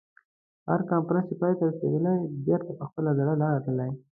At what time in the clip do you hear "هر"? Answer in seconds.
0.69-0.79